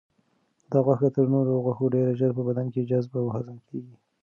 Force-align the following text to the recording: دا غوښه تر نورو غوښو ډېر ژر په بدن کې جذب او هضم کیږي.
دا 0.71 0.79
غوښه 0.85 1.09
تر 1.15 1.25
نورو 1.33 1.63
غوښو 1.65 1.85
ډېر 1.95 2.07
ژر 2.19 2.31
په 2.37 2.43
بدن 2.47 2.67
کې 2.73 2.87
جذب 2.89 3.13
او 3.21 3.27
هضم 3.35 3.57
کیږي. 3.67 3.95